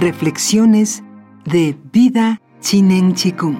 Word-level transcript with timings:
Reflexiones 0.00 1.02
de 1.44 1.76
Vida 1.92 2.40
Chinen 2.62 3.14
Chikung. 3.14 3.58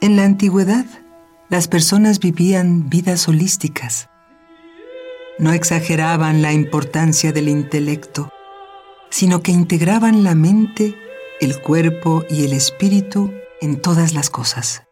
En 0.00 0.16
la 0.16 0.24
antigüedad, 0.24 0.84
las 1.48 1.68
personas 1.68 2.18
vivían 2.18 2.90
vidas 2.90 3.28
holísticas. 3.28 4.08
No 5.38 5.52
exageraban 5.52 6.42
la 6.42 6.52
importancia 6.52 7.30
del 7.30 7.48
intelecto, 7.48 8.30
sino 9.10 9.42
que 9.42 9.52
integraban 9.52 10.24
la 10.24 10.34
mente 10.34 10.96
el 11.42 11.60
cuerpo 11.60 12.24
y 12.30 12.44
el 12.44 12.52
espíritu 12.52 13.32
en 13.60 13.82
todas 13.82 14.14
las 14.14 14.30
cosas. 14.30 14.84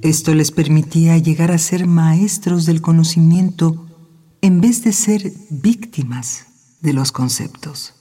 Esto 0.00 0.32
les 0.36 0.52
permitía 0.52 1.18
llegar 1.18 1.50
a 1.50 1.58
ser 1.58 1.88
maestros 1.88 2.66
del 2.66 2.80
conocimiento 2.80 3.84
en 4.42 4.60
vez 4.60 4.84
de 4.84 4.92
ser 4.92 5.32
víctimas 5.50 6.46
de 6.80 6.92
los 6.92 7.10
conceptos. 7.10 7.94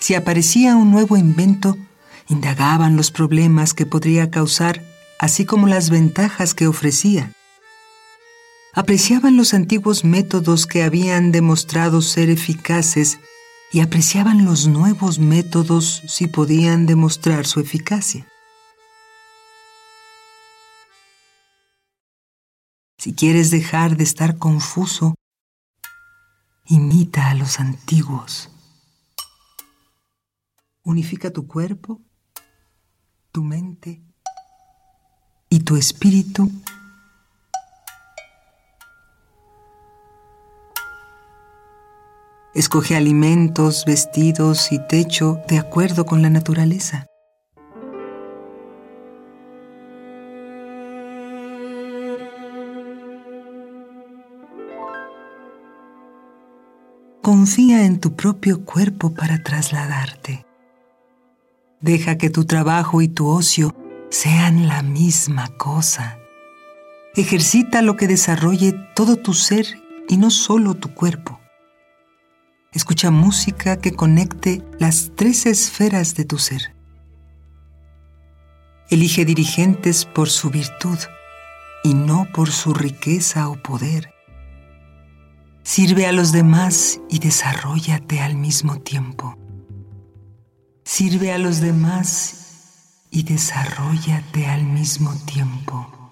Si 0.00 0.14
aparecía 0.14 0.76
un 0.76 0.90
nuevo 0.90 1.16
invento, 1.16 1.78
indagaban 2.28 2.94
los 2.94 3.10
problemas 3.10 3.72
que 3.72 3.86
podría 3.86 4.30
causar, 4.30 4.82
así 5.18 5.46
como 5.46 5.66
las 5.66 5.88
ventajas 5.88 6.52
que 6.52 6.66
ofrecía 6.66 7.32
apreciaban 8.78 9.36
los 9.36 9.54
antiguos 9.54 10.04
métodos 10.04 10.68
que 10.68 10.84
habían 10.84 11.32
demostrado 11.32 12.00
ser 12.00 12.30
eficaces 12.30 13.18
y 13.72 13.80
apreciaban 13.80 14.44
los 14.44 14.68
nuevos 14.68 15.18
métodos 15.18 16.04
si 16.06 16.28
podían 16.28 16.86
demostrar 16.86 17.44
su 17.44 17.58
eficacia. 17.58 18.24
Si 22.98 23.14
quieres 23.14 23.50
dejar 23.50 23.96
de 23.96 24.04
estar 24.04 24.38
confuso, 24.38 25.16
imita 26.64 27.30
a 27.30 27.34
los 27.34 27.58
antiguos. 27.58 28.48
Unifica 30.84 31.32
tu 31.32 31.48
cuerpo, 31.48 32.00
tu 33.32 33.42
mente 33.42 34.00
y 35.50 35.64
tu 35.64 35.74
espíritu 35.74 36.48
Escoge 42.58 42.96
alimentos, 42.96 43.84
vestidos 43.84 44.72
y 44.72 44.80
techo 44.80 45.40
de 45.46 45.58
acuerdo 45.58 46.04
con 46.06 46.22
la 46.22 46.28
naturaleza. 46.28 47.06
Confía 57.22 57.84
en 57.84 58.00
tu 58.00 58.16
propio 58.16 58.64
cuerpo 58.64 59.14
para 59.14 59.40
trasladarte. 59.44 60.44
Deja 61.80 62.18
que 62.18 62.28
tu 62.28 62.44
trabajo 62.44 63.00
y 63.02 63.06
tu 63.06 63.28
ocio 63.28 63.72
sean 64.10 64.66
la 64.66 64.82
misma 64.82 65.46
cosa. 65.58 66.18
Ejercita 67.14 67.82
lo 67.82 67.96
que 67.96 68.08
desarrolle 68.08 68.72
todo 68.96 69.14
tu 69.14 69.32
ser 69.32 69.80
y 70.08 70.16
no 70.16 70.32
solo 70.32 70.74
tu 70.74 70.92
cuerpo. 70.92 71.37
Escucha 72.72 73.10
música 73.10 73.78
que 73.78 73.92
conecte 73.92 74.62
las 74.78 75.12
tres 75.16 75.46
esferas 75.46 76.14
de 76.14 76.24
tu 76.26 76.38
ser. 76.38 76.74
Elige 78.90 79.24
dirigentes 79.24 80.04
por 80.04 80.28
su 80.28 80.50
virtud 80.50 80.98
y 81.82 81.94
no 81.94 82.28
por 82.32 82.50
su 82.50 82.74
riqueza 82.74 83.48
o 83.48 83.62
poder. 83.62 84.10
Sirve 85.62 86.06
a 86.06 86.12
los 86.12 86.30
demás 86.32 87.00
y 87.08 87.20
desarrollate 87.20 88.20
al 88.20 88.36
mismo 88.36 88.80
tiempo. 88.80 89.36
Sirve 90.84 91.32
a 91.32 91.38
los 91.38 91.60
demás 91.60 93.06
y 93.10 93.22
desarrollate 93.22 94.46
al 94.46 94.64
mismo 94.64 95.14
tiempo. 95.24 96.07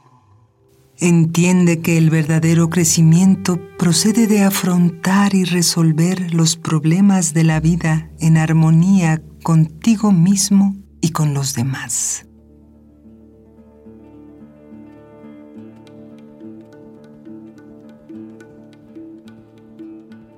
Entiende 0.99 1.81
que 1.81 1.99
el 1.99 2.09
verdadero 2.09 2.71
crecimiento 2.71 3.61
procede 3.79 4.27
de 4.27 4.43
afrontar 4.43 5.35
y 5.35 5.45
resolver 5.45 6.33
los 6.33 6.57
problemas 6.57 7.35
de 7.35 7.45
la 7.45 7.61
vida 7.61 8.11
en 8.19 8.39
armonía 8.39 9.23
contigo 9.43 10.11
mismo 10.11 10.75
y 11.03 11.11
con 11.11 11.35
los 11.35 11.55
demás. 11.55 12.27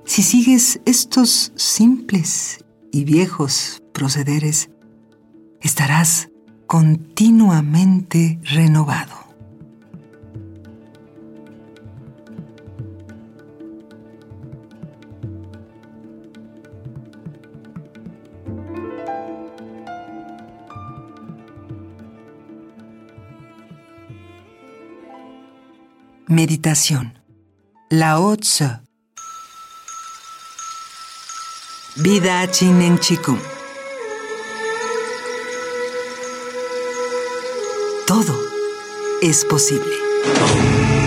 Si 0.03 0.23
sigues 0.23 0.81
estos 0.85 1.53
simples 1.55 2.65
y 2.91 3.05
viejos 3.05 3.81
procederes, 3.93 4.69
estarás 5.61 6.29
continuamente 6.67 8.41
renovado. 8.43 9.18
Meditación. 26.29 27.17
Lao 27.89 28.37
Tzu. 28.37 28.65
Vida 31.95 32.47
Chinen 32.51 32.99
Chikung. 32.99 33.39
Todo 38.05 38.39
es 39.23 39.43
posible. 39.43 40.98